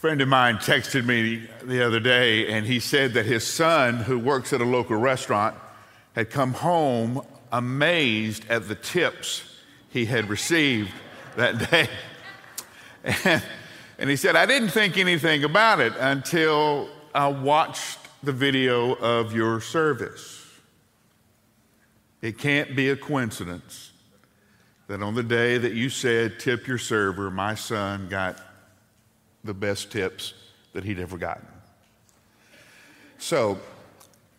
friend 0.00 0.22
of 0.22 0.28
mine 0.28 0.56
texted 0.56 1.04
me 1.04 1.46
the 1.62 1.86
other 1.86 2.00
day, 2.00 2.50
and 2.50 2.64
he 2.64 2.80
said 2.80 3.12
that 3.12 3.26
his 3.26 3.46
son, 3.46 3.98
who 3.98 4.18
works 4.18 4.50
at 4.54 4.62
a 4.62 4.64
local 4.64 4.96
restaurant, 4.96 5.54
had 6.14 6.30
come 6.30 6.54
home 6.54 7.20
amazed 7.52 8.42
at 8.48 8.66
the 8.66 8.74
tips 8.74 9.58
he 9.90 10.06
had 10.06 10.26
received 10.30 10.90
that 11.36 11.70
day. 11.70 11.86
And, 13.04 13.42
and 13.98 14.08
he 14.08 14.16
said, 14.16 14.36
I 14.36 14.46
didn't 14.46 14.70
think 14.70 14.96
anything 14.96 15.44
about 15.44 15.80
it 15.80 15.92
until 15.98 16.88
I 17.14 17.28
watched 17.28 17.98
the 18.22 18.32
video 18.32 18.94
of 18.94 19.34
your 19.34 19.60
service. 19.60 20.46
It 22.22 22.38
can't 22.38 22.74
be 22.74 22.88
a 22.88 22.96
coincidence 22.96 23.92
that 24.86 25.02
on 25.02 25.14
the 25.14 25.22
day 25.22 25.58
that 25.58 25.74
you 25.74 25.90
said, 25.90 26.40
tip 26.40 26.66
your 26.66 26.78
server, 26.78 27.30
my 27.30 27.54
son 27.54 28.08
got 28.08 28.38
the 29.44 29.54
best 29.54 29.90
tips 29.90 30.34
that 30.72 30.84
he'd 30.84 30.98
ever 30.98 31.16
gotten. 31.16 31.46
So, 33.18 33.58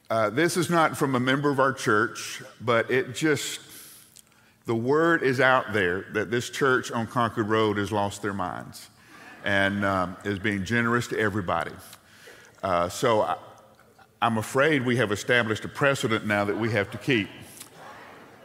uh, 0.09 0.29
this 0.29 0.57
is 0.57 0.69
not 0.69 0.97
from 0.97 1.15
a 1.15 1.19
member 1.19 1.49
of 1.49 1.59
our 1.59 1.71
church, 1.71 2.43
but 2.59 2.91
it 2.91 3.15
just, 3.15 3.61
the 4.65 4.75
word 4.75 5.23
is 5.23 5.39
out 5.39 5.71
there 5.71 6.05
that 6.13 6.29
this 6.29 6.49
church 6.49 6.91
on 6.91 7.07
Concord 7.07 7.47
Road 7.47 7.77
has 7.77 7.91
lost 7.91 8.21
their 8.21 8.33
minds 8.33 8.89
and 9.45 9.85
um, 9.85 10.17
is 10.25 10.37
being 10.37 10.65
generous 10.65 11.07
to 11.07 11.17
everybody. 11.17 11.71
Uh, 12.61 12.89
so 12.89 13.21
I, 13.21 13.37
I'm 14.21 14.37
afraid 14.37 14.85
we 14.85 14.97
have 14.97 15.11
established 15.11 15.65
a 15.65 15.69
precedent 15.69 16.25
now 16.27 16.45
that 16.45 16.57
we 16.57 16.71
have 16.71 16.91
to 16.91 16.97
keep 16.97 17.29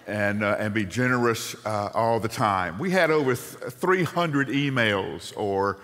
and, 0.06 0.44
uh, 0.44 0.56
and 0.58 0.72
be 0.72 0.84
generous 0.84 1.56
uh, 1.66 1.90
all 1.92 2.20
the 2.20 2.28
time. 2.28 2.78
We 2.78 2.90
had 2.90 3.10
over 3.10 3.34
th- 3.34 3.72
300 3.72 4.48
emails 4.48 5.36
or 5.36 5.78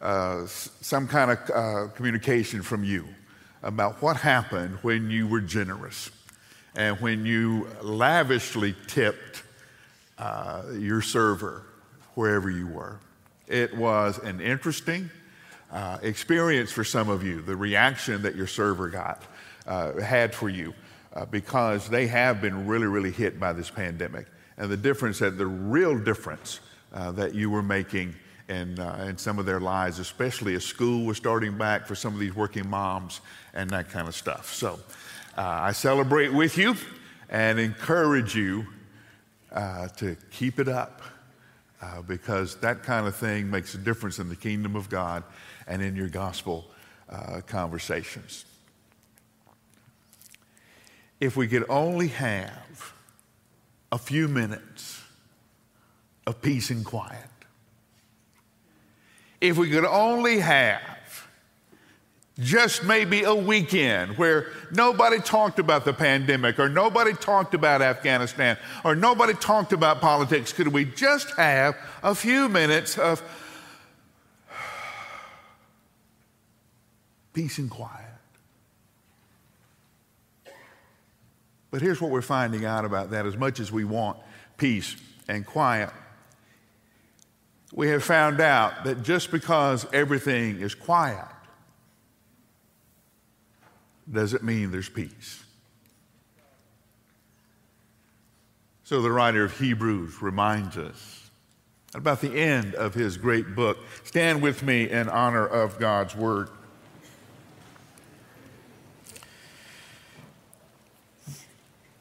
uh, 0.00 0.46
some 0.46 1.08
kind 1.08 1.32
of 1.32 1.50
uh, 1.50 1.88
communication 1.94 2.62
from 2.62 2.84
you 2.84 3.04
about 3.62 4.00
what 4.00 4.16
happened 4.16 4.78
when 4.82 5.10
you 5.10 5.26
were 5.26 5.40
generous 5.40 6.10
and 6.76 7.00
when 7.00 7.26
you 7.26 7.66
lavishly 7.82 8.76
tipped 8.86 9.42
uh, 10.18 10.62
your 10.78 11.02
server 11.02 11.64
wherever 12.14 12.48
you 12.48 12.68
were. 12.68 13.00
It 13.48 13.76
was 13.76 14.18
an 14.18 14.40
interesting 14.40 15.10
uh, 15.72 15.98
experience 16.02 16.70
for 16.70 16.84
some 16.84 17.08
of 17.08 17.24
you, 17.24 17.42
the 17.42 17.56
reaction 17.56 18.22
that 18.22 18.36
your 18.36 18.46
server 18.46 18.88
got, 18.88 19.24
uh, 19.66 20.00
had 20.00 20.34
for 20.34 20.48
you, 20.48 20.74
because 21.30 21.88
they 21.88 22.06
have 22.06 22.40
been 22.40 22.68
really, 22.68 22.86
really 22.86 23.10
hit 23.10 23.40
by 23.40 23.52
this 23.52 23.70
pandemic. 23.70 24.26
And 24.56 24.70
the 24.70 24.76
difference 24.76 25.18
that 25.18 25.36
the 25.38 25.46
real 25.46 25.98
difference 25.98 26.60
that 26.92 27.34
you 27.34 27.50
were 27.50 27.62
making 27.62 28.14
in, 28.48 28.78
uh, 28.78 29.16
some 29.16 29.38
of 29.38 29.46
their 29.46 29.60
lives, 29.60 29.98
especially 29.98 30.54
as 30.54 30.64
school 30.64 31.04
was 31.04 31.16
starting 31.16 31.56
back 31.56 31.86
for 31.86 31.94
some 31.94 32.14
of 32.14 32.20
these 32.20 32.34
working 32.34 32.68
moms 32.68 33.20
and 33.54 33.68
that 33.70 33.90
kind 33.90 34.08
of 34.08 34.14
stuff. 34.14 34.54
So 34.54 34.80
uh, 35.36 35.42
I 35.42 35.72
celebrate 35.72 36.32
with 36.32 36.56
you 36.56 36.74
and 37.28 37.58
encourage 37.58 38.34
you 38.34 38.66
uh, 39.52 39.88
to 39.88 40.16
keep 40.30 40.58
it 40.58 40.68
up 40.68 41.02
uh, 41.80 42.02
because 42.02 42.56
that 42.56 42.82
kind 42.82 43.06
of 43.06 43.14
thing 43.14 43.50
makes 43.50 43.74
a 43.74 43.78
difference 43.78 44.18
in 44.18 44.28
the 44.28 44.36
kingdom 44.36 44.76
of 44.76 44.88
God 44.88 45.22
and 45.66 45.82
in 45.82 45.94
your 45.94 46.08
gospel 46.08 46.66
uh, 47.08 47.40
conversations. 47.46 48.44
If 51.20 51.36
we 51.36 51.48
could 51.48 51.64
only 51.68 52.08
have 52.08 52.92
a 53.90 53.98
few 53.98 54.28
minutes 54.28 55.02
of 56.26 56.40
peace 56.40 56.70
and 56.70 56.84
quiet 56.84 57.28
if 59.40 59.56
we 59.56 59.70
could 59.70 59.84
only 59.84 60.40
have 60.40 60.82
just 62.38 62.84
maybe 62.84 63.24
a 63.24 63.34
weekend 63.34 64.16
where 64.16 64.46
nobody 64.70 65.18
talked 65.18 65.58
about 65.58 65.84
the 65.84 65.92
pandemic 65.92 66.58
or 66.58 66.68
nobody 66.68 67.12
talked 67.12 67.52
about 67.52 67.82
Afghanistan 67.82 68.56
or 68.84 68.94
nobody 68.94 69.34
talked 69.34 69.72
about 69.72 70.00
politics, 70.00 70.52
could 70.52 70.68
we 70.68 70.84
just 70.84 71.30
have 71.36 71.76
a 72.02 72.14
few 72.14 72.48
minutes 72.48 72.96
of 72.96 73.22
peace 77.32 77.58
and 77.58 77.70
quiet? 77.70 78.04
But 81.70 81.82
here's 81.82 82.00
what 82.00 82.10
we're 82.10 82.22
finding 82.22 82.64
out 82.64 82.84
about 82.84 83.10
that 83.10 83.26
as 83.26 83.36
much 83.36 83.60
as 83.60 83.70
we 83.70 83.84
want 83.84 84.16
peace 84.56 84.96
and 85.28 85.44
quiet 85.44 85.90
we 87.78 87.90
have 87.90 88.02
found 88.02 88.40
out 88.40 88.82
that 88.82 89.04
just 89.04 89.30
because 89.30 89.86
everything 89.92 90.60
is 90.60 90.74
quiet 90.74 91.28
doesn't 94.12 94.42
mean 94.42 94.72
there's 94.72 94.88
peace. 94.88 95.44
So 98.82 99.00
the 99.00 99.12
writer 99.12 99.44
of 99.44 99.56
Hebrews 99.60 100.20
reminds 100.20 100.76
us 100.76 101.30
about 101.94 102.20
the 102.20 102.36
end 102.36 102.74
of 102.74 102.94
his 102.94 103.16
great 103.16 103.54
book. 103.54 103.78
Stand 104.02 104.42
with 104.42 104.64
me 104.64 104.90
in 104.90 105.08
honor 105.08 105.46
of 105.46 105.78
God's 105.78 106.16
word. 106.16 106.48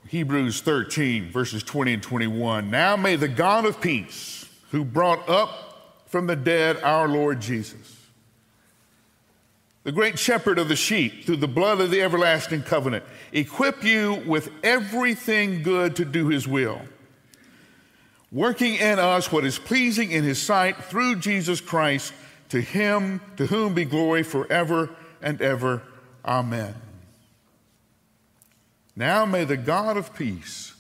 Hebrews 0.07 0.61
13, 0.61 1.31
verses 1.31 1.61
20 1.61 1.93
and 1.93 2.01
21. 2.01 2.71
Now 2.71 2.95
may 2.95 3.15
the 3.15 3.27
God 3.27 3.67
of 3.67 3.79
peace 3.79 4.49
who 4.71 4.83
brought 4.83 5.29
up 5.29 5.65
from 6.07 6.27
the 6.27 6.35
dead 6.35 6.77
our 6.83 7.07
Lord 7.07 7.39
Jesus, 7.41 8.05
the 9.83 9.91
great 9.91 10.17
shepherd 10.17 10.57
of 10.57 10.67
the 10.67 10.75
sheep, 10.75 11.25
through 11.25 11.37
the 11.37 11.47
blood 11.47 11.79
of 11.79 11.91
the 11.91 12.01
everlasting 12.01 12.63
covenant, 12.63 13.03
equip 13.31 13.83
you 13.83 14.23
with 14.25 14.49
everything 14.63 15.63
good 15.63 15.95
to 15.97 16.05
do 16.05 16.27
his 16.29 16.47
will, 16.47 16.81
working 18.31 18.75
in 18.75 18.99
us 18.99 19.31
what 19.31 19.45
is 19.45 19.59
pleasing 19.59 20.11
in 20.11 20.23
his 20.23 20.41
sight 20.41 20.77
through 20.85 21.17
Jesus 21.17 21.61
Christ, 21.61 22.13
to 22.49 22.61
him 22.61 23.21
to 23.35 23.45
whom 23.45 23.73
be 23.73 23.85
glory 23.85 24.23
forever 24.23 24.89
and 25.21 25.41
ever. 25.41 25.83
Amen. 26.25 26.73
Now 28.95 29.25
may 29.25 29.43
the 29.43 29.57
God 29.57 29.95
of 29.95 30.15
peace 30.15 30.73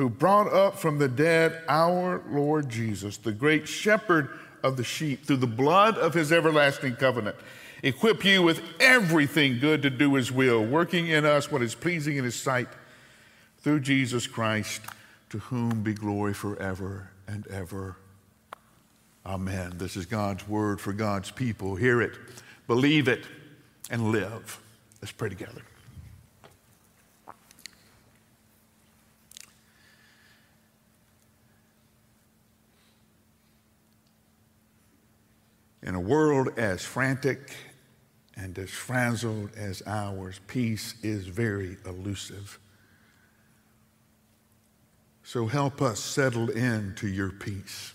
who 0.00 0.08
brought 0.08 0.50
up 0.50 0.78
from 0.78 0.98
the 0.98 1.08
dead 1.08 1.60
our 1.68 2.22
Lord 2.30 2.70
Jesus, 2.70 3.18
the 3.18 3.32
great 3.32 3.68
shepherd 3.68 4.30
of 4.62 4.78
the 4.78 4.82
sheep, 4.82 5.26
through 5.26 5.36
the 5.36 5.46
blood 5.46 5.98
of 5.98 6.14
his 6.14 6.32
everlasting 6.32 6.96
covenant, 6.96 7.36
equip 7.82 8.24
you 8.24 8.42
with 8.42 8.62
everything 8.80 9.58
good 9.58 9.82
to 9.82 9.90
do 9.90 10.14
his 10.14 10.32
will, 10.32 10.64
working 10.64 11.08
in 11.08 11.26
us 11.26 11.52
what 11.52 11.60
is 11.60 11.74
pleasing 11.74 12.16
in 12.16 12.24
his 12.24 12.34
sight, 12.34 12.68
through 13.58 13.80
Jesus 13.80 14.26
Christ, 14.26 14.80
to 15.28 15.36
whom 15.36 15.82
be 15.82 15.92
glory 15.92 16.32
forever 16.32 17.10
and 17.28 17.46
ever. 17.48 17.96
Amen. 19.26 19.74
This 19.76 19.98
is 19.98 20.06
God's 20.06 20.48
word 20.48 20.80
for 20.80 20.94
God's 20.94 21.30
people. 21.30 21.76
Hear 21.76 22.00
it, 22.00 22.16
believe 22.66 23.06
it, 23.06 23.26
and 23.90 24.12
live. 24.12 24.62
Let's 25.02 25.12
pray 25.12 25.28
together. 25.28 25.60
In 35.82 35.94
a 35.94 36.00
world 36.00 36.58
as 36.58 36.84
frantic 36.84 37.54
and 38.36 38.58
as 38.58 38.70
frazzled 38.70 39.50
as 39.56 39.82
ours, 39.86 40.40
peace 40.46 40.94
is 41.02 41.26
very 41.26 41.76
elusive. 41.86 42.58
So 45.22 45.46
help 45.46 45.80
us 45.80 46.00
settle 46.00 46.50
into 46.50 47.06
your 47.06 47.30
peace 47.30 47.94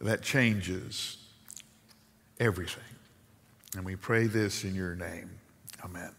that 0.00 0.22
changes 0.22 1.18
everything. 2.40 2.82
And 3.76 3.84
we 3.84 3.96
pray 3.96 4.26
this 4.26 4.64
in 4.64 4.74
your 4.74 4.94
name. 4.94 5.30
Amen. 5.84 6.10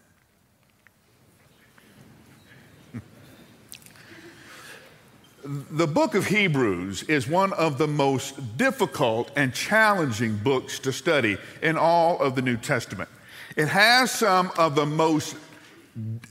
The 5.42 5.86
book 5.86 6.14
of 6.14 6.26
Hebrews 6.26 7.04
is 7.04 7.26
one 7.26 7.52
of 7.54 7.78
the 7.78 7.86
most 7.86 8.58
difficult 8.58 9.30
and 9.36 9.54
challenging 9.54 10.36
books 10.36 10.78
to 10.80 10.92
study 10.92 11.38
in 11.62 11.78
all 11.78 12.18
of 12.18 12.34
the 12.34 12.42
New 12.42 12.58
Testament. 12.58 13.08
It 13.56 13.66
has 13.68 14.10
some 14.10 14.52
of 14.58 14.74
the 14.74 14.84
most 14.84 15.36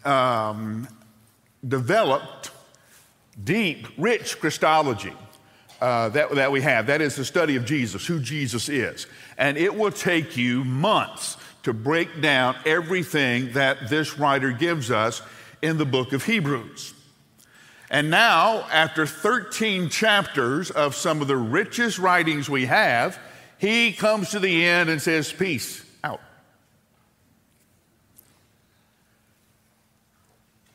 um, 0.05 0.87
developed, 1.67 2.51
deep, 3.43 3.87
rich 3.97 4.39
Christology 4.39 5.13
uh, 5.81 6.09
that, 6.09 6.35
that 6.35 6.51
we 6.51 6.61
have. 6.61 6.87
That 6.87 7.01
is 7.01 7.15
the 7.15 7.25
study 7.25 7.55
of 7.55 7.65
Jesus, 7.65 8.05
who 8.05 8.19
Jesus 8.19 8.69
is. 8.69 9.07
And 9.37 9.57
it 9.57 9.73
will 9.73 9.91
take 9.91 10.37
you 10.37 10.63
months 10.63 11.37
to 11.63 11.73
break 11.73 12.21
down 12.21 12.55
everything 12.65 13.53
that 13.53 13.89
this 13.89 14.19
writer 14.19 14.51
gives 14.51 14.91
us 14.91 15.21
in 15.61 15.77
the 15.77 15.85
book 15.85 16.13
of 16.13 16.25
Hebrews. 16.25 16.93
And 17.89 18.11
now, 18.11 18.67
after 18.71 19.07
13 19.07 19.89
chapters 19.89 20.69
of 20.69 20.95
some 20.95 21.21
of 21.21 21.27
the 21.27 21.37
richest 21.37 21.97
writings 21.97 22.49
we 22.49 22.65
have 22.67 23.19
He 23.57 23.91
comes 23.93 24.29
to 24.29 24.39
the 24.39 24.65
end 24.65 24.89
and 24.89 25.01
says, 25.01 25.33
Peace 25.33 25.83
out. 26.03 26.21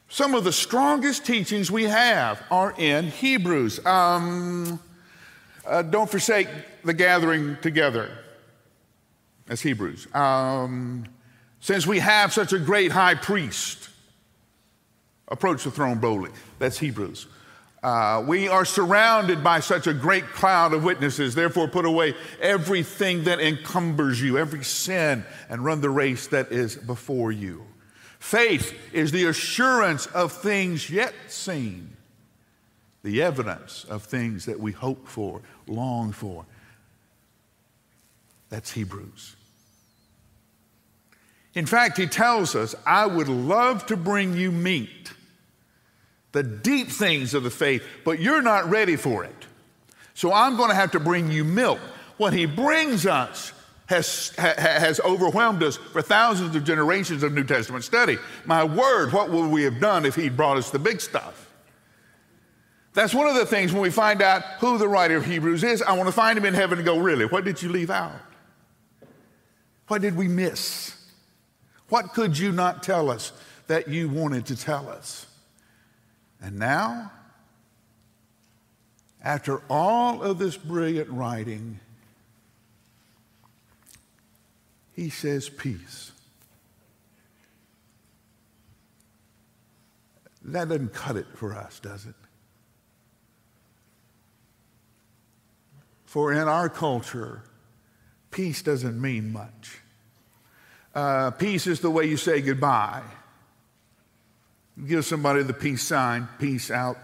Some 0.09 0.35
of 0.35 0.45
the 0.45 0.53
strongest 0.53 1.25
teachings 1.25 1.71
we 1.71 1.85
have 1.85 2.43
are 2.51 2.75
in 2.77 3.09
Hebrews. 3.09 3.85
Um, 3.87 4.81
uh, 5.67 5.83
don't 5.83 6.11
forsake 6.11 6.49
the 6.85 6.95
gathering 6.95 7.57
together. 7.63 8.11
That's 9.47 9.63
Hebrews. 9.63 10.13
Um, 10.15 11.07
since 11.61 11.87
we 11.87 11.99
have 12.01 12.33
such 12.33 12.53
a 12.53 12.59
great 12.59 12.93
high 12.93 13.15
priest, 13.15 13.89
approach 15.29 15.65
the 15.65 15.71
throne 15.71 15.99
boldly. 15.99 16.31
That's 16.59 16.79
Hebrews. 16.79 17.27
Uh, 17.83 18.25
we 18.27 18.49
are 18.49 18.65
surrounded 18.65 19.45
by 19.45 19.61
such 19.61 19.87
a 19.87 19.93
great 19.93 20.25
cloud 20.29 20.73
of 20.73 20.85
witnesses. 20.85 21.35
Therefore, 21.35 21.69
put 21.69 21.85
away 21.85 22.15
everything 22.41 23.25
that 23.25 23.41
encumbers 23.41 24.23
you, 24.23 24.39
every 24.39 24.65
sin, 24.65 25.23
and 25.51 25.63
run 25.63 25.83
the 25.83 25.91
race 25.91 26.29
that 26.29 26.51
is 26.51 26.77
before 26.77 27.31
you. 27.31 27.63
Faith 28.19 28.75
is 28.95 29.13
the 29.13 29.27
assurance 29.27 30.07
of 30.07 30.33
things 30.33 30.89
yet 30.89 31.13
seen, 31.29 31.95
the 33.03 33.21
evidence 33.21 33.85
of 33.85 34.03
things 34.05 34.47
that 34.47 34.59
we 34.59 34.73
hope 34.73 35.07
for, 35.07 35.43
long 35.67 36.11
for. 36.11 36.47
That's 38.49 38.73
Hebrews. 38.73 39.37
In 41.55 41.67
fact, 41.67 41.97
he 41.97 42.07
tells 42.07 42.55
us, 42.55 42.75
I 42.85 43.07
would 43.07 43.29
love 43.29 43.87
to 43.87 43.97
bring 43.97 44.37
you 44.37 44.51
meat, 44.51 45.13
the 46.33 46.43
deep 46.43 46.89
things 46.89 47.33
of 47.33 47.45
the 47.45 47.51
faith, 47.51 47.85
but 48.05 48.19
you're 48.19 48.43
not 48.43 48.69
ready 48.69 48.97
for 48.97 49.25
it. 49.25 49.47
So 50.15 50.33
I'm 50.33 50.57
going 50.57 50.71
to 50.71 50.75
have 50.75 50.93
to 50.93 51.01
bring 51.01 51.31
you 51.31 51.45
milk. 51.45 51.81
What 52.17 52.33
he 52.33 52.47
brings 52.47 53.07
us 53.07 53.53
has, 53.87 54.33
ha, 54.37 54.55
has 54.57 54.99
overwhelmed 55.01 55.63
us 55.63 55.77
for 55.77 56.03
thousands 56.03 56.57
of 56.57 56.65
generations 56.65 57.23
of 57.23 57.33
New 57.33 57.45
Testament 57.45 57.85
study. 57.85 58.19
My 58.45 58.65
word, 58.65 59.13
what 59.13 59.31
would 59.31 59.51
we 59.51 59.63
have 59.65 59.81
done 59.81 60.05
if 60.05 60.15
he'd 60.15 60.37
brought 60.37 60.57
us 60.57 60.71
the 60.71 60.79
big 60.79 61.01
stuff? 61.01 61.51
That's 62.95 63.13
one 63.13 63.27
of 63.27 63.35
the 63.35 63.45
things 63.45 63.73
when 63.73 63.83
we 63.83 63.91
find 63.91 64.23
out 64.23 64.43
who 64.61 64.79
the 64.79 64.89
writer 64.89 65.17
of 65.17 65.27
Hebrews 65.27 65.65
is, 65.65 65.83
I 65.83 65.93
want 65.93 66.07
to 66.09 66.13
find 66.13 66.39
him 66.39 66.45
in 66.45 66.55
heaven 66.55 66.79
and 66.79 66.87
go, 66.87 66.99
really, 66.99 67.27
what 67.27 67.45
did 67.45 67.61
you 67.61 67.69
leave 67.69 67.91
out? 67.91 68.13
What 69.89 70.01
did 70.01 70.17
we 70.17 70.29
miss? 70.29 70.94
What 71.95 72.13
could 72.13 72.37
you 72.37 72.51
not 72.51 72.83
tell 72.83 73.09
us 73.09 73.31
that 73.69 73.87
you 73.87 74.09
wanted 74.09 74.47
to 74.47 74.57
tell 74.57 74.89
us? 74.89 75.27
And 76.43 76.59
now, 76.59 77.13
after 79.23 79.63
all 79.71 80.21
of 80.21 80.39
this 80.39 80.57
brilliant 80.57 81.09
writing, 81.09 81.79
he 84.93 85.09
says, 85.09 85.49
Peace. 85.49 86.11
That 90.43 90.71
doesn't 90.71 90.95
cut 90.95 91.15
it 91.15 91.27
for 91.37 91.55
us, 91.55 91.79
does 91.79 92.07
it? 92.07 92.17
For 96.07 96.33
in 96.33 96.49
our 96.49 96.69
culture, 96.69 97.45
peace 98.33 98.63
doesn't 98.63 99.01
mean 99.01 99.33
much. 99.33 99.79
Uh, 100.95 101.33
peace 101.33 101.67
is 101.67 101.81
the 101.81 101.91
way 101.91 102.07
you 102.07 102.17
say 102.17 102.41
goodbye. 102.41 103.03
Give 104.87 105.05
somebody 105.05 105.43
the 105.43 105.53
peace 105.53 105.83
sign, 105.83 106.29
peace 106.39 106.71
out, 106.71 106.97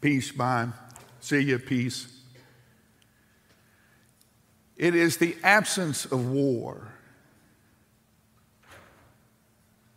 peace 0.00 0.32
bye, 0.32 0.68
see 1.20 1.40
you, 1.40 1.58
peace. 1.58 2.06
It 4.76 4.94
is 4.94 5.18
the 5.18 5.36
absence 5.42 6.06
of 6.06 6.30
war, 6.30 6.88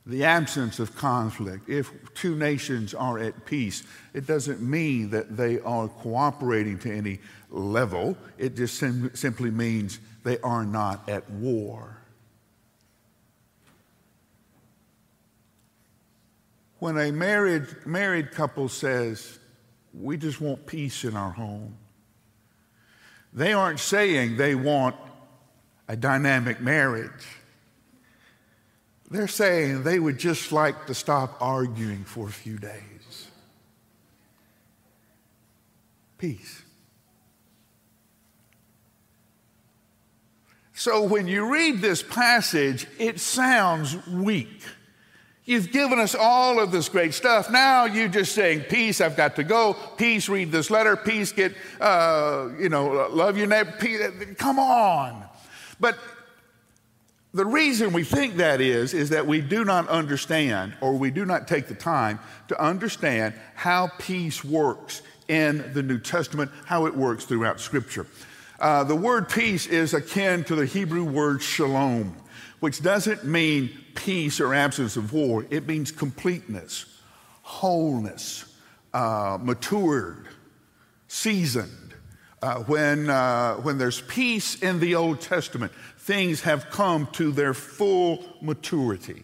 the 0.05 0.25
absence 0.25 0.79
of 0.79 0.95
conflict. 0.95 1.69
If 1.69 1.89
two 2.13 2.35
nations 2.35 2.93
are 2.93 3.17
at 3.17 3.45
peace, 3.45 3.83
it 4.13 4.27
doesn't 4.27 4.61
mean 4.61 5.11
that 5.11 5.37
they 5.37 5.59
are 5.61 5.87
cooperating 5.87 6.79
to 6.79 6.93
any 6.93 7.19
level, 7.49 8.17
it 8.37 8.57
just 8.57 8.75
sim- 8.77 9.15
simply 9.15 9.51
means 9.51 9.99
they 10.25 10.37
are 10.39 10.65
not 10.65 11.07
at 11.07 11.29
war. 11.29 11.97
When 16.83 16.97
a 16.97 17.13
married, 17.13 17.67
married 17.85 18.33
couple 18.33 18.67
says, 18.67 19.39
We 19.93 20.17
just 20.17 20.41
want 20.41 20.65
peace 20.65 21.05
in 21.05 21.15
our 21.15 21.31
home, 21.31 21.77
they 23.31 23.53
aren't 23.53 23.79
saying 23.79 24.35
they 24.35 24.53
want 24.53 24.97
a 25.87 25.95
dynamic 25.95 26.59
marriage. 26.59 27.25
They're 29.09 29.29
saying 29.29 29.83
they 29.83 29.97
would 29.97 30.19
just 30.19 30.51
like 30.51 30.87
to 30.87 30.93
stop 30.93 31.37
arguing 31.39 32.03
for 32.03 32.27
a 32.27 32.33
few 32.33 32.57
days. 32.57 33.29
Peace. 36.17 36.63
So 40.73 41.03
when 41.03 41.27
you 41.27 41.49
read 41.49 41.79
this 41.79 42.03
passage, 42.03 42.87
it 42.99 43.21
sounds 43.21 44.05
weak. 44.05 44.59
You've 45.45 45.73
given 45.73 45.99
us 45.99 46.15
all 46.15 46.59
of 46.59 46.71
this 46.71 46.87
great 46.87 47.13
stuff. 47.13 47.51
Now 47.51 47.83
you're 47.83 48.07
just 48.07 48.33
saying, 48.33 48.61
Peace, 48.69 49.01
I've 49.01 49.17
got 49.17 49.35
to 49.35 49.43
go. 49.43 49.75
Peace, 49.97 50.29
read 50.29 50.51
this 50.53 50.71
letter. 50.71 50.95
Peace, 50.95 51.33
get, 51.33 51.53
uh, 51.81 52.49
you 52.57 52.69
know, 52.69 53.09
love 53.11 53.37
your 53.37 53.47
neighbor. 53.47 53.73
Peace, 53.77 53.99
come 54.37 54.57
on. 54.57 55.25
But 55.81 55.97
the 57.33 57.45
reason 57.45 57.91
we 57.91 58.05
think 58.05 58.37
that 58.37 58.61
is, 58.61 58.93
is 58.93 59.09
that 59.09 59.27
we 59.27 59.41
do 59.41 59.65
not 59.65 59.89
understand 59.89 60.75
or 60.79 60.93
we 60.93 61.11
do 61.11 61.25
not 61.25 61.45
take 61.45 61.67
the 61.67 61.75
time 61.75 62.19
to 62.47 62.61
understand 62.61 63.33
how 63.55 63.89
peace 63.97 64.45
works 64.45 65.01
in 65.27 65.73
the 65.73 65.83
New 65.83 65.99
Testament, 65.99 66.51
how 66.65 66.85
it 66.85 66.95
works 66.95 67.25
throughout 67.25 67.59
Scripture. 67.59 68.07
Uh, 68.61 68.85
the 68.85 68.95
word 68.95 69.27
peace 69.27 69.65
is 69.65 69.93
akin 69.93 70.45
to 70.45 70.55
the 70.55 70.65
Hebrew 70.65 71.03
word 71.03 71.41
shalom 71.41 72.15
which 72.63 72.81
doesn't 72.81 73.25
mean 73.25 73.77
peace 73.95 74.39
or 74.39 74.53
absence 74.53 74.97
of 74.97 75.13
war, 75.13 75.45
it 75.49 75.67
means 75.67 75.91
completeness, 75.91 76.85
wholeness, 77.41 78.45
uh, 78.93 79.37
matured, 79.41 80.27
seasoned. 81.07 81.93
Uh, 82.41 82.59
when, 82.63 83.09
uh, 83.09 83.55
when 83.55 83.77
there's 83.77 84.01
peace 84.01 84.61
in 84.61 84.79
the 84.79 84.95
Old 84.95 85.21
Testament, 85.21 85.71
things 85.99 86.41
have 86.41 86.69
come 86.69 87.07
to 87.13 87.31
their 87.31 87.53
full 87.53 88.23
maturity. 88.41 89.23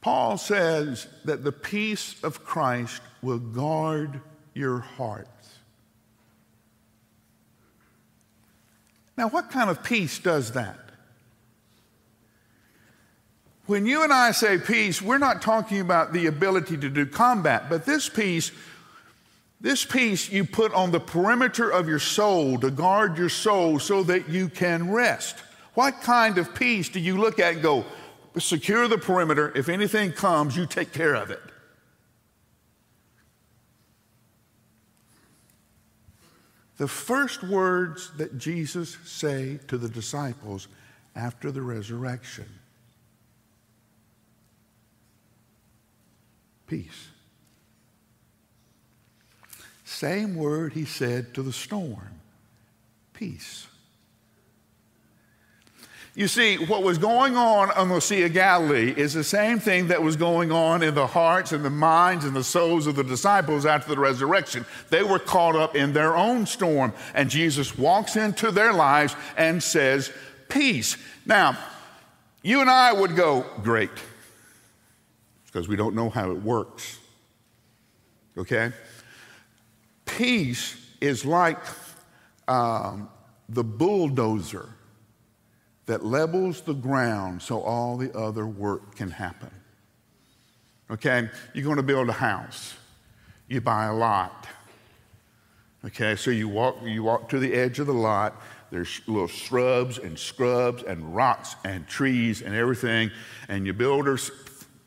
Paul 0.00 0.36
says 0.36 1.06
that 1.24 1.44
the 1.44 1.52
peace 1.52 2.22
of 2.24 2.44
Christ 2.44 3.02
will 3.22 3.38
guard 3.38 4.20
your 4.54 4.80
heart. 4.80 5.28
Now, 9.16 9.28
what 9.28 9.50
kind 9.50 9.68
of 9.68 9.82
peace 9.82 10.18
does 10.18 10.52
that? 10.52 10.78
When 13.66 13.86
you 13.86 14.02
and 14.02 14.12
I 14.12 14.32
say 14.32 14.58
peace, 14.58 15.00
we're 15.00 15.18
not 15.18 15.40
talking 15.40 15.80
about 15.80 16.12
the 16.12 16.26
ability 16.26 16.76
to 16.78 16.88
do 16.88 17.06
combat, 17.06 17.70
but 17.70 17.86
this 17.86 18.08
peace, 18.08 18.50
this 19.60 19.84
peace 19.84 20.30
you 20.30 20.44
put 20.44 20.74
on 20.74 20.90
the 20.90 21.00
perimeter 21.00 21.70
of 21.70 21.88
your 21.88 22.00
soul 22.00 22.58
to 22.58 22.70
guard 22.70 23.16
your 23.16 23.28
soul 23.28 23.78
so 23.78 24.02
that 24.02 24.28
you 24.28 24.48
can 24.48 24.90
rest. 24.90 25.36
What 25.74 26.00
kind 26.02 26.38
of 26.38 26.54
peace 26.54 26.88
do 26.88 26.98
you 26.98 27.16
look 27.16 27.38
at 27.38 27.54
and 27.54 27.62
go, 27.62 27.84
secure 28.38 28.88
the 28.88 28.98
perimeter? 28.98 29.52
If 29.54 29.68
anything 29.68 30.12
comes, 30.12 30.56
you 30.56 30.66
take 30.66 30.92
care 30.92 31.14
of 31.14 31.30
it. 31.30 31.40
The 36.82 36.88
first 36.88 37.44
words 37.44 38.10
that 38.16 38.38
Jesus 38.38 38.98
say 39.04 39.60
to 39.68 39.78
the 39.78 39.88
disciples 39.88 40.66
after 41.14 41.52
the 41.52 41.62
resurrection. 41.62 42.48
Peace. 46.66 47.06
Same 49.84 50.34
word 50.34 50.72
he 50.72 50.84
said 50.84 51.32
to 51.34 51.44
the 51.44 51.52
storm. 51.52 52.20
Peace. 53.12 53.68
You 56.14 56.28
see, 56.28 56.58
what 56.58 56.82
was 56.82 56.98
going 56.98 57.36
on 57.36 57.70
on 57.70 57.88
the 57.88 58.00
Sea 58.00 58.24
of 58.24 58.34
Galilee 58.34 58.92
is 58.94 59.14
the 59.14 59.24
same 59.24 59.58
thing 59.58 59.88
that 59.88 60.02
was 60.02 60.14
going 60.16 60.52
on 60.52 60.82
in 60.82 60.94
the 60.94 61.06
hearts 61.06 61.52
and 61.52 61.64
the 61.64 61.70
minds 61.70 62.26
and 62.26 62.36
the 62.36 62.44
souls 62.44 62.86
of 62.86 62.96
the 62.96 63.04
disciples 63.04 63.64
after 63.64 63.94
the 63.94 64.00
resurrection. 64.00 64.66
They 64.90 65.02
were 65.02 65.18
caught 65.18 65.56
up 65.56 65.74
in 65.74 65.94
their 65.94 66.14
own 66.14 66.44
storm, 66.44 66.92
and 67.14 67.30
Jesus 67.30 67.78
walks 67.78 68.16
into 68.16 68.50
their 68.50 68.74
lives 68.74 69.16
and 69.38 69.62
says, 69.62 70.12
Peace. 70.50 70.98
Now, 71.24 71.56
you 72.42 72.60
and 72.60 72.68
I 72.68 72.92
would 72.92 73.16
go, 73.16 73.46
Great, 73.62 73.90
because 75.46 75.66
we 75.66 75.76
don't 75.76 75.94
know 75.94 76.10
how 76.10 76.30
it 76.30 76.42
works. 76.42 76.98
Okay? 78.36 78.72
peace 80.16 80.76
is 81.00 81.24
like 81.24 81.58
um, 82.48 83.08
the 83.48 83.64
bulldozer 83.64 84.68
that 85.86 86.04
levels 86.04 86.60
the 86.60 86.74
ground 86.74 87.42
so 87.42 87.60
all 87.60 87.96
the 87.96 88.16
other 88.16 88.46
work 88.46 88.96
can 88.96 89.10
happen. 89.10 89.50
Okay, 90.90 91.28
you're 91.54 91.64
going 91.64 91.76
to 91.76 91.82
build 91.82 92.08
a 92.08 92.12
house, 92.12 92.74
you 93.48 93.60
buy 93.60 93.86
a 93.86 93.94
lot. 93.94 94.46
Okay, 95.84 96.14
so 96.14 96.30
you 96.30 96.48
walk, 96.48 96.76
you 96.84 97.02
walk 97.02 97.28
to 97.30 97.38
the 97.38 97.52
edge 97.54 97.80
of 97.80 97.86
the 97.88 97.94
lot. 97.94 98.40
There's 98.70 99.00
little 99.06 99.26
shrubs 99.26 99.98
and 99.98 100.18
scrubs 100.18 100.82
and 100.84 101.14
rocks 101.14 101.56
and 101.64 101.86
trees 101.88 102.40
and 102.40 102.54
everything. 102.54 103.10
And 103.48 103.66
your 103.66 103.74
builder 103.74 104.16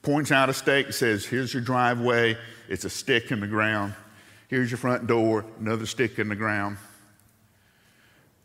points 0.02 0.32
out 0.32 0.48
a 0.48 0.54
stake 0.54 0.86
and 0.86 0.96
says, 0.96 1.26
Here's 1.26 1.54
your 1.54 1.62
driveway. 1.62 2.38
It's 2.70 2.86
a 2.86 2.90
stick 2.90 3.32
in 3.32 3.42
the 3.42 3.48
ground. 3.48 3.94
Here's 4.48 4.72
your 4.72 4.78
front 4.78 5.06
door, 5.06 5.46
another 5.60 5.86
stick 5.86 6.18
in 6.18 6.30
the 6.30 6.36
ground. 6.36 6.78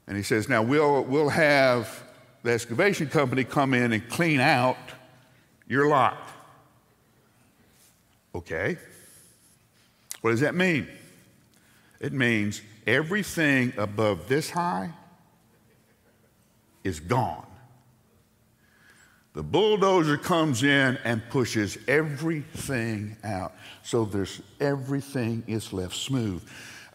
And 0.09 0.17
he 0.17 0.23
says, 0.25 0.49
Now 0.49 0.63
we'll, 0.63 1.05
we'll 1.05 1.29
have 1.29 2.03
the 2.43 2.53
excavation 2.53 3.09
company 3.09 3.45
come 3.45 3.75
in 3.75 3.93
and 3.93 4.09
clean 4.09 4.41
out 4.41 4.77
your 5.67 5.89
lot. 5.89 6.19
Okay. 8.35 8.77
What 10.21 10.31
does 10.31 10.41
that 10.41 10.55
mean? 10.55 10.89
It 12.01 12.13
means 12.13 12.63
everything 12.87 13.73
above 13.77 14.29
this 14.29 14.51
high 14.51 14.91
is 16.83 17.01
gone. 17.01 17.47
The 19.33 19.43
bulldozer 19.43 20.17
comes 20.17 20.65
in 20.65 20.99
and 21.05 21.23
pushes 21.31 21.79
everything 21.87 23.17
out. 23.23 23.55
So 23.83 24.05
there's 24.05 24.43
everything 24.59 25.45
is 25.47 25.73
left 25.73 25.95
smooth. 25.95 26.43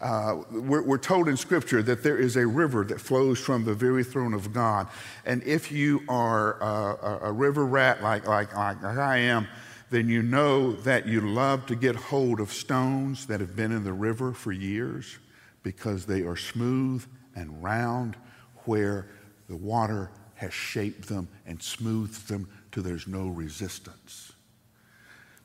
Uh, 0.00 0.42
we're, 0.50 0.82
we're, 0.82 0.98
told 0.98 1.26
in 1.26 1.36
Scripture 1.36 1.82
that 1.82 2.02
there 2.02 2.18
is 2.18 2.36
a 2.36 2.46
river 2.46 2.84
that 2.84 3.00
flows 3.00 3.38
from 3.38 3.64
the 3.64 3.72
very 3.72 4.04
throne 4.04 4.34
of 4.34 4.52
God. 4.52 4.88
And 5.24 5.42
if 5.44 5.72
you 5.72 6.02
are 6.06 6.60
a, 6.60 7.28
a 7.28 7.32
river 7.32 7.64
rat 7.64 8.02
like, 8.02 8.26
like, 8.26 8.54
like 8.54 8.84
I 8.84 9.16
am, 9.18 9.48
then 9.90 10.08
you 10.08 10.22
know 10.22 10.72
that 10.72 11.06
you 11.06 11.20
love 11.20 11.64
to 11.66 11.74
get 11.74 11.96
hold 11.96 12.40
of 12.40 12.52
stones 12.52 13.26
that 13.26 13.40
have 13.40 13.56
been 13.56 13.72
in 13.72 13.84
the 13.84 13.92
river 13.92 14.32
for 14.32 14.52
years 14.52 15.18
because 15.62 16.04
they 16.04 16.22
are 16.22 16.36
smooth 16.36 17.04
and 17.34 17.62
round 17.62 18.16
where 18.64 19.08
the 19.48 19.56
water 19.56 20.10
has 20.34 20.52
shaped 20.52 21.08
them 21.08 21.28
and 21.46 21.62
smoothed 21.62 22.28
them 22.28 22.48
till 22.70 22.82
there's 22.82 23.06
no 23.06 23.28
resistance. 23.28 24.32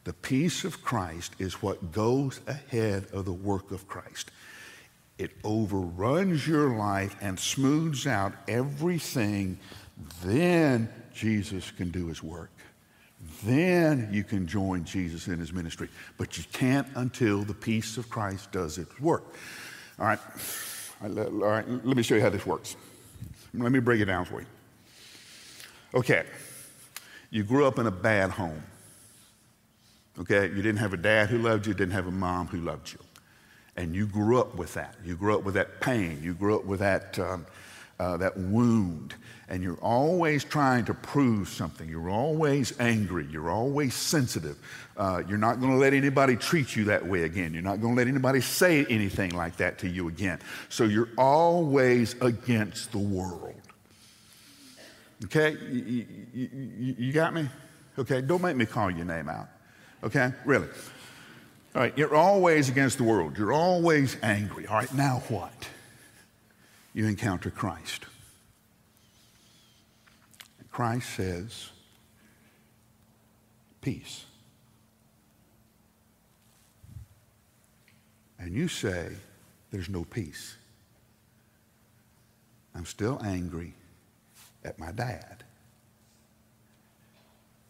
The 0.03 0.13
peace 0.13 0.63
of 0.63 0.83
Christ 0.83 1.33
is 1.37 1.61
what 1.61 1.91
goes 1.91 2.41
ahead 2.47 3.05
of 3.13 3.25
the 3.25 3.33
work 3.33 3.71
of 3.71 3.87
Christ. 3.87 4.31
It 5.17 5.31
overruns 5.43 6.47
your 6.47 6.75
life 6.75 7.15
and 7.21 7.39
smooths 7.39 8.07
out 8.07 8.33
everything. 8.47 9.59
Then 10.23 10.89
Jesus 11.13 11.69
can 11.69 11.91
do 11.91 12.07
his 12.07 12.23
work. 12.23 12.49
Then 13.43 14.09
you 14.11 14.23
can 14.23 14.47
join 14.47 14.83
Jesus 14.83 15.27
in 15.27 15.37
his 15.37 15.53
ministry. 15.53 15.89
But 16.17 16.37
you 16.37 16.43
can't 16.51 16.87
until 16.95 17.43
the 17.43 17.53
peace 17.53 17.97
of 17.97 18.09
Christ 18.09 18.51
does 18.51 18.79
its 18.79 18.99
work. 18.99 19.23
All 19.99 20.07
right. 20.07 20.19
All 21.03 21.09
right, 21.09 21.67
let 21.67 21.97
me 21.97 22.03
show 22.03 22.15
you 22.15 22.21
how 22.21 22.29
this 22.29 22.45
works. 22.45 22.75
Let 23.53 23.71
me 23.71 23.79
break 23.79 24.01
it 24.01 24.05
down 24.05 24.25
for 24.25 24.39
you. 24.39 24.47
Okay, 25.93 26.25
you 27.31 27.43
grew 27.43 27.65
up 27.65 27.79
in 27.79 27.87
a 27.87 27.91
bad 27.91 28.29
home. 28.29 28.61
Okay, 30.19 30.47
you 30.47 30.61
didn't 30.61 30.77
have 30.77 30.93
a 30.93 30.97
dad 30.97 31.29
who 31.29 31.37
loved 31.37 31.65
you, 31.65 31.73
didn't 31.73 31.93
have 31.93 32.07
a 32.07 32.11
mom 32.11 32.47
who 32.47 32.57
loved 32.57 32.91
you. 32.91 32.99
And 33.77 33.95
you 33.95 34.05
grew 34.05 34.39
up 34.39 34.55
with 34.55 34.73
that. 34.73 34.95
You 35.05 35.15
grew 35.15 35.35
up 35.35 35.43
with 35.43 35.53
that 35.53 35.79
pain. 35.79 36.19
You 36.21 36.33
grew 36.33 36.55
up 36.55 36.65
with 36.65 36.81
that, 36.81 37.17
um, 37.19 37.45
uh, 37.99 38.17
that 38.17 38.35
wound. 38.37 39.15
And 39.47 39.63
you're 39.63 39.79
always 39.81 40.43
trying 40.43 40.85
to 40.85 40.93
prove 40.93 41.47
something. 41.47 41.87
You're 41.87 42.09
always 42.09 42.77
angry. 42.79 43.25
You're 43.31 43.49
always 43.49 43.93
sensitive. 43.93 44.57
Uh, 44.97 45.23
you're 45.27 45.37
not 45.37 45.59
going 45.59 45.71
to 45.71 45.77
let 45.77 45.93
anybody 45.93 46.35
treat 46.35 46.75
you 46.75 46.83
that 46.85 47.05
way 47.05 47.23
again. 47.23 47.53
You're 47.53 47.63
not 47.63 47.81
going 47.81 47.95
to 47.95 47.97
let 47.97 48.07
anybody 48.07 48.41
say 48.41 48.85
anything 48.85 49.31
like 49.31 49.57
that 49.57 49.79
to 49.79 49.89
you 49.89 50.09
again. 50.09 50.39
So 50.69 50.83
you're 50.83 51.09
always 51.17 52.15
against 52.21 52.91
the 52.91 52.99
world. 52.99 53.55
Okay? 55.25 55.57
You, 55.71 56.05
you, 56.33 56.95
you, 56.97 57.13
got 57.13 57.33
me? 57.33 57.47
Okay? 57.97 58.21
Don't 58.21 58.41
make 58.41 58.55
me 58.55 58.65
call 58.65 58.91
your 58.91 59.05
name 59.05 59.29
out. 59.29 59.47
Okay? 60.03 60.33
Really. 60.45 60.67
All 61.73 61.81
right, 61.81 61.97
you're 61.97 62.15
always 62.15 62.69
against 62.69 62.97
the 62.97 63.03
world. 63.03 63.37
You're 63.37 63.53
always 63.53 64.17
angry. 64.21 64.67
All 64.67 64.77
right, 64.77 64.93
now 64.93 65.23
what? 65.29 65.67
You 66.93 67.07
encounter 67.07 67.49
Christ. 67.49 68.05
Christ 70.71 71.09
says, 71.15 71.69
peace. 73.81 74.25
And 78.39 78.53
you 78.53 78.67
say, 78.67 79.09
there's 79.69 79.89
no 79.89 80.03
peace. 80.03 80.55
I'm 82.73 82.85
still 82.85 83.21
angry 83.23 83.73
at 84.63 84.79
my 84.79 84.91
dad. 84.91 85.43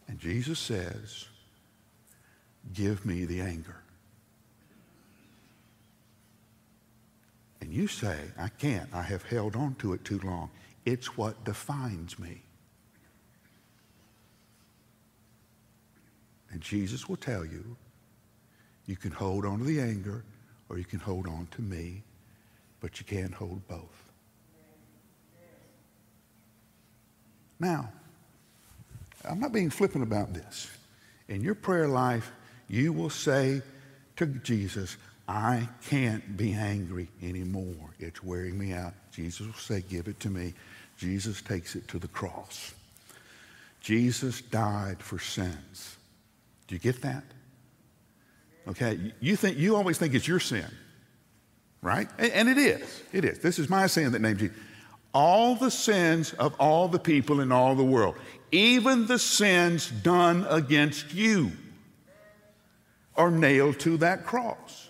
And 0.07 0.19
Jesus 0.19 0.59
says, 0.59 1.25
Give 2.73 3.05
me 3.05 3.25
the 3.25 3.41
anger. 3.41 3.77
And 7.61 7.71
you 7.71 7.87
say, 7.87 8.17
I 8.37 8.49
can't. 8.49 8.89
I 8.93 9.01
have 9.03 9.23
held 9.23 9.55
on 9.55 9.75
to 9.75 9.93
it 9.93 10.03
too 10.03 10.19
long. 10.23 10.49
It's 10.85 11.15
what 11.17 11.43
defines 11.43 12.17
me. 12.17 12.41
And 16.51 16.59
Jesus 16.59 17.07
will 17.07 17.17
tell 17.17 17.45
you, 17.45 17.77
you 18.85 18.95
can 18.95 19.11
hold 19.11 19.45
on 19.45 19.59
to 19.59 19.63
the 19.63 19.79
anger 19.79 20.23
or 20.69 20.77
you 20.77 20.85
can 20.85 20.99
hold 20.99 21.27
on 21.27 21.47
to 21.51 21.61
me, 21.61 22.03
but 22.79 22.99
you 22.99 23.05
can't 23.05 23.33
hold 23.33 23.65
both. 23.67 24.11
Now, 27.59 27.91
I'm 29.23 29.39
not 29.39 29.51
being 29.51 29.69
flippant 29.69 30.03
about 30.03 30.33
this. 30.33 30.69
In 31.27 31.41
your 31.41 31.55
prayer 31.55 31.87
life, 31.87 32.31
you 32.71 32.93
will 32.93 33.09
say 33.09 33.61
to 34.15 34.25
Jesus, 34.25 34.95
I 35.27 35.67
can't 35.89 36.37
be 36.37 36.53
angry 36.53 37.09
anymore. 37.21 37.89
It's 37.99 38.23
wearing 38.23 38.57
me 38.57 38.71
out. 38.73 38.93
Jesus 39.11 39.45
will 39.45 39.53
say, 39.53 39.83
Give 39.89 40.07
it 40.07 40.19
to 40.21 40.29
me. 40.29 40.53
Jesus 40.97 41.41
takes 41.41 41.75
it 41.75 41.87
to 41.89 41.99
the 41.99 42.07
cross. 42.07 42.73
Jesus 43.81 44.41
died 44.41 45.01
for 45.01 45.19
sins. 45.19 45.97
Do 46.67 46.75
you 46.75 46.79
get 46.79 47.01
that? 47.01 47.23
Okay, 48.67 49.13
you 49.19 49.35
think 49.35 49.57
you 49.57 49.75
always 49.75 49.97
think 49.97 50.13
it's 50.13 50.27
your 50.27 50.39
sin, 50.39 50.69
right? 51.81 52.07
And 52.19 52.47
it 52.47 52.57
is. 52.57 53.03
It 53.11 53.25
is. 53.25 53.39
This 53.39 53.59
is 53.59 53.69
my 53.69 53.87
sin 53.87 54.11
that 54.11 54.21
named 54.21 54.39
Jesus 54.39 54.57
all 55.13 55.55
the 55.55 55.71
sins 55.71 56.31
of 56.33 56.53
all 56.59 56.87
the 56.87 56.99
people 56.99 57.41
in 57.41 57.51
all 57.51 57.75
the 57.75 57.83
world, 57.83 58.15
even 58.51 59.07
the 59.07 59.19
sins 59.19 59.89
done 59.89 60.45
against 60.49 61.13
you, 61.13 61.51
are 63.15 63.31
nailed 63.31 63.79
to 63.79 63.97
that 63.97 64.25
cross. 64.25 64.89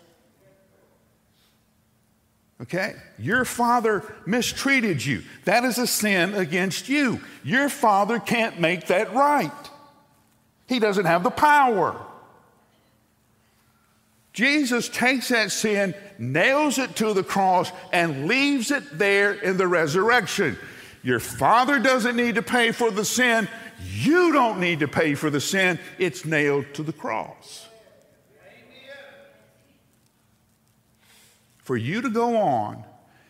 Okay? 2.61 2.93
Your 3.17 3.43
father 3.43 4.03
mistreated 4.25 5.03
you. 5.03 5.23
That 5.45 5.63
is 5.63 5.77
a 5.77 5.87
sin 5.87 6.35
against 6.35 6.89
you. 6.89 7.21
Your 7.43 7.69
father 7.69 8.19
can't 8.19 8.59
make 8.59 8.87
that 8.87 9.13
right. 9.13 9.51
He 10.67 10.79
doesn't 10.79 11.05
have 11.05 11.23
the 11.23 11.31
power. 11.31 11.99
Jesus 14.33 14.87
takes 14.87 15.29
that 15.29 15.51
sin, 15.51 15.93
nails 16.17 16.77
it 16.77 16.95
to 16.97 17.13
the 17.13 17.23
cross, 17.23 17.71
and 17.91 18.27
leaves 18.27 18.71
it 18.71 18.97
there 18.97 19.33
in 19.33 19.57
the 19.57 19.67
resurrection. 19.67 20.57
Your 21.03 21.19
father 21.19 21.79
doesn't 21.79 22.15
need 22.15 22.35
to 22.35 22.43
pay 22.43 22.71
for 22.71 22.91
the 22.91 23.03
sin. 23.03 23.49
You 23.83 24.31
don't 24.31 24.59
need 24.59 24.79
to 24.79 24.87
pay 24.87 25.15
for 25.15 25.29
the 25.29 25.41
sin. 25.41 25.79
It's 25.97 26.23
nailed 26.23 26.73
to 26.75 26.83
the 26.83 26.93
cross. 26.93 27.67
For 31.63 31.77
you 31.77 32.01
to 32.01 32.09
go 32.09 32.37
on 32.37 32.83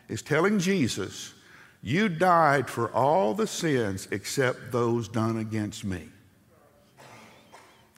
is 0.07 0.21
telling 0.21 0.59
Jesus, 0.59 1.33
You 1.81 2.09
died 2.09 2.69
for 2.69 2.91
all 2.91 3.33
the 3.33 3.47
sins 3.47 4.07
except 4.11 4.71
those 4.71 5.07
done 5.07 5.37
against 5.37 5.83
me. 5.83 6.09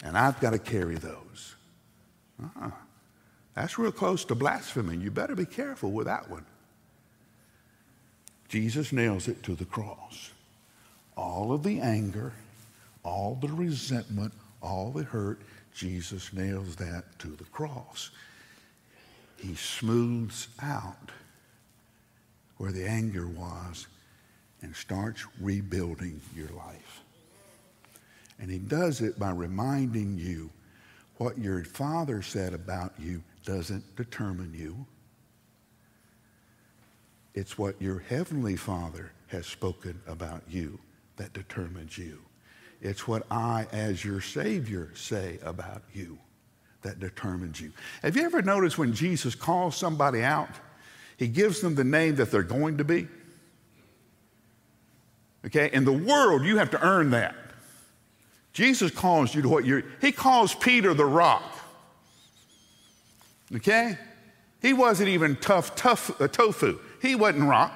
And 0.04 0.18
I've 0.18 0.40
got 0.40 0.52
to 0.52 0.60
carry 0.60 0.96
those. 0.96 1.56
Uh-uh. 2.42 2.72
That's 3.56 3.78
real 3.78 3.92
close 3.92 4.26
to 4.26 4.36
blasphemy. 4.36 4.98
You 4.98 5.12
better 5.12 5.36
be 5.36 5.46
careful 5.46 5.92
with 5.92 6.08
that 6.08 6.30
one. 6.30 6.46
Jesus 8.50 8.92
nails 8.92 9.28
it 9.28 9.42
to 9.44 9.56
the 9.56 9.66
cross. 9.66 10.32
All 11.16 11.52
of 11.52 11.64
the 11.64 11.80
anger, 11.80 12.34
all 13.04 13.38
the 13.40 13.48
resentment, 13.48 14.34
all 14.62 14.92
the 14.92 15.04
hurt, 15.04 15.42
Jesus 15.74 16.34
nails 16.34 16.76
that 16.78 17.04
to 17.20 17.30
the 17.30 17.44
cross. 17.46 18.12
He 19.44 19.56
smooths 19.56 20.48
out 20.62 21.12
where 22.56 22.72
the 22.72 22.88
anger 22.88 23.28
was 23.28 23.88
and 24.62 24.74
starts 24.74 25.26
rebuilding 25.42 26.22
your 26.34 26.48
life. 26.48 27.02
And 28.40 28.50
he 28.50 28.58
does 28.58 29.02
it 29.02 29.20
by 29.20 29.32
reminding 29.32 30.18
you 30.18 30.50
what 31.18 31.38
your 31.38 31.66
father 31.66 32.22
said 32.22 32.54
about 32.54 32.94
you 32.98 33.22
doesn't 33.44 33.98
determine 33.98 34.54
you. 34.54 34.86
It's 37.34 37.58
what 37.58 37.82
your 37.82 38.00
heavenly 38.00 38.56
father 38.56 39.12
has 39.28 39.46
spoken 39.46 40.00
about 40.08 40.44
you 40.48 40.80
that 41.18 41.34
determines 41.34 41.98
you. 41.98 42.20
It's 42.82 43.10
what 43.10 43.26
I, 43.30 43.68
as 43.74 44.06
your 44.06 44.22
Savior, 44.22 44.92
say 44.96 45.40
about 45.44 45.84
you 45.94 46.18
that 46.84 47.00
determines 47.00 47.60
you. 47.60 47.72
Have 48.02 48.16
you 48.16 48.24
ever 48.24 48.42
noticed 48.42 48.78
when 48.78 48.94
Jesus 48.94 49.36
calls 49.36 49.76
somebody 49.76 50.22
out, 50.22 50.50
he 51.18 51.28
gives 51.28 51.62
them 51.62 51.76
the 51.76 51.84
name 51.84 52.16
that 52.16 52.32
they're 52.32 52.44
going 52.44 52.78
to 52.78 52.84
be? 52.84 53.08
Okay? 55.46 55.70
In 55.74 55.86
the 55.86 55.94
world, 55.94 56.44
you 56.44 56.58
have 56.58 56.72
to 56.72 56.86
earn 56.86 57.10
that. 57.12 57.36
Jesus 58.54 58.92
calls 58.92 59.34
you 59.34 59.42
to 59.42 59.50
what 59.50 59.66
you're, 59.66 59.84
he 60.00 60.12
calls 60.12 60.54
Peter 60.54 60.94
the 60.94 61.06
rock. 61.06 61.44
Okay? 63.56 63.98
He 64.62 64.74
wasn't 64.74 65.10
even 65.10 65.36
tough, 65.38 65.76
tough 65.76 66.22
uh, 66.22 66.28
tofu. 66.28 66.80
He 67.02 67.16
wasn't 67.16 67.50
rock. 67.50 67.74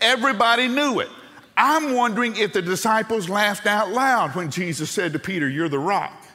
Everybody 0.00 0.68
knew 0.68 1.00
it. 1.00 1.08
I'm 1.56 1.94
wondering 1.94 2.36
if 2.36 2.52
the 2.52 2.62
disciples 2.62 3.28
laughed 3.28 3.66
out 3.66 3.90
loud 3.90 4.34
when 4.34 4.50
Jesus 4.50 4.90
said 4.90 5.12
to 5.14 5.18
Peter, 5.18 5.48
You're 5.48 5.68
the 5.68 5.78
rock. 5.78 6.25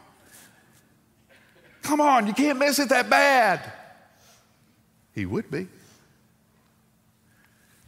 Come 1.92 2.00
on, 2.00 2.26
you 2.26 2.34
can't 2.34 2.58
miss 2.58 2.80
it 2.80 2.88
that 2.88 3.10
bad. 3.10 3.70
He 5.14 5.26
would 5.26 5.52
be. 5.52 5.68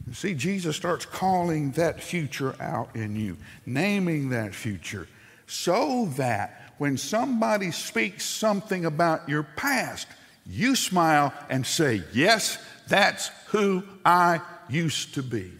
You 0.06 0.12
see, 0.12 0.34
Jesus 0.34 0.76
starts 0.76 1.06
calling 1.06 1.70
that 1.70 2.02
future 2.02 2.54
out 2.60 2.94
in 2.94 3.16
you, 3.16 3.38
naming 3.64 4.28
that 4.28 4.54
future, 4.54 5.08
so 5.46 6.12
that 6.18 6.74
when 6.76 6.98
somebody 6.98 7.70
speaks 7.70 8.26
something 8.26 8.84
about 8.84 9.26
your 9.26 9.42
past, 9.42 10.06
you 10.44 10.76
smile 10.76 11.32
and 11.48 11.66
say, 11.66 12.02
Yes, 12.12 12.58
that's 12.86 13.28
who 13.46 13.84
I 14.04 14.42
used 14.68 15.14
to 15.14 15.22
be. 15.22 15.50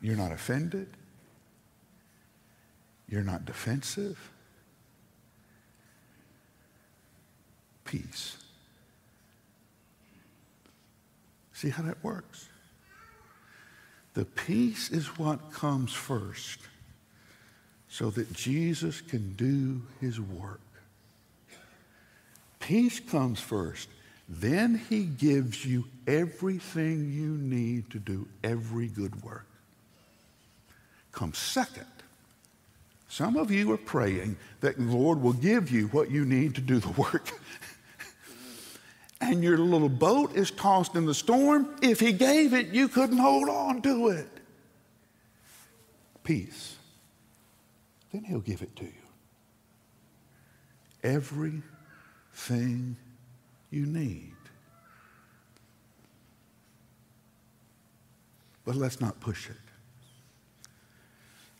You're 0.00 0.16
not 0.16 0.32
offended. 0.32 0.88
You're 3.08 3.22
not 3.22 3.44
defensive. 3.44 4.32
Peace. 7.84 8.36
See 11.52 11.70
how 11.70 11.82
that 11.84 12.02
works? 12.02 12.48
The 14.14 14.24
peace 14.24 14.90
is 14.90 15.18
what 15.18 15.52
comes 15.52 15.92
first 15.92 16.60
so 17.88 18.10
that 18.10 18.32
Jesus 18.32 19.00
can 19.00 19.34
do 19.34 19.82
his 20.00 20.20
work. 20.20 20.60
Peace 22.60 22.98
comes 23.00 23.40
first. 23.40 23.88
Then 24.28 24.80
he 24.88 25.04
gives 25.04 25.64
you 25.64 25.84
everything 26.06 27.12
you 27.12 27.36
need 27.36 27.90
to 27.90 27.98
do 27.98 28.26
every 28.42 28.88
good 28.88 29.22
work 29.22 29.46
comes 31.14 31.38
second. 31.38 31.86
Some 33.08 33.36
of 33.36 33.50
you 33.50 33.70
are 33.72 33.78
praying 33.78 34.36
that 34.60 34.76
the 34.76 34.82
Lord 34.82 35.22
will 35.22 35.32
give 35.32 35.70
you 35.70 35.86
what 35.88 36.10
you 36.10 36.24
need 36.24 36.54
to 36.56 36.60
do 36.60 36.80
the 36.80 36.90
work. 37.00 37.30
and 39.24 39.42
your 39.42 39.58
little 39.58 39.88
boat 39.88 40.34
is 40.34 40.50
tossed 40.50 40.94
in 40.94 41.06
the 41.06 41.14
storm. 41.14 41.74
If 41.82 42.00
He 42.00 42.12
gave 42.12 42.52
it, 42.52 42.68
you 42.68 42.88
couldn't 42.88 43.18
hold 43.18 43.48
on 43.48 43.82
to 43.82 44.08
it. 44.08 44.28
Peace. 46.22 46.76
Then 48.12 48.24
He'll 48.24 48.40
give 48.40 48.62
it 48.62 48.74
to 48.76 48.84
you. 48.84 48.92
Everything 51.02 52.96
you 53.70 53.86
need. 53.86 54.32
But 58.64 58.76
let's 58.76 59.00
not 59.00 59.20
push 59.20 59.50
it. 59.50 59.56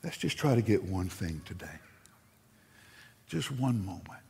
Let's 0.03 0.17
just 0.17 0.37
try 0.37 0.55
to 0.55 0.63
get 0.63 0.83
one 0.83 1.09
thing 1.09 1.43
today. 1.45 1.79
Just 3.27 3.51
one 3.51 3.85
moment. 3.85 4.24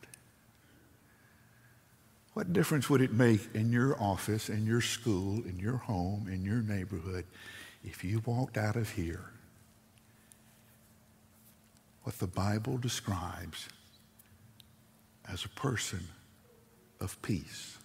What 2.35 2.53
difference 2.53 2.91
would 2.91 3.01
it 3.01 3.13
make 3.13 3.55
in 3.55 3.73
your 3.73 4.01
office, 4.01 4.49
in 4.49 4.67
your 4.67 4.81
school, 4.81 5.45
in 5.45 5.59
your 5.59 5.77
home, 5.77 6.29
in 6.31 6.45
your 6.45 6.63
neighborhood 6.63 7.25
if 7.85 8.03
you 8.03 8.23
walked 8.27 8.57
out 8.57 8.77
of 8.77 8.91
here 8.91 9.31
what 12.03 12.19
the 12.19 12.27
Bible 12.27 12.77
describes 12.77 13.69
as 15.31 15.45
a 15.45 15.49
person 15.49 16.07
of 17.01 17.21
peace? 17.23 17.79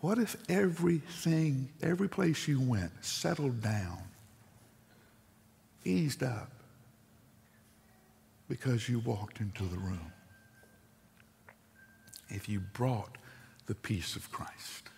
What 0.00 0.18
if 0.18 0.36
everything, 0.50 1.70
every 1.82 2.08
place 2.08 2.46
you 2.46 2.60
went, 2.60 2.92
settled 3.02 3.62
down 3.62 4.02
eased 5.84 6.22
up 6.22 6.50
because 8.48 8.88
you 8.88 8.98
walked 9.00 9.40
into 9.40 9.64
the 9.64 9.78
room. 9.78 10.13
If 12.34 12.48
you 12.48 12.58
brought 12.58 13.16
the 13.66 13.76
peace 13.76 14.16
of 14.16 14.30
Christ. 14.32 14.90